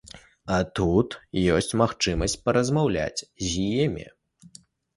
А 0.53 0.55
тут 0.79 1.17
ёсць 1.59 1.77
магчымасць 1.83 2.37
паразмаўляць 2.47 3.23
з 3.23 3.71
імі. 3.87 4.05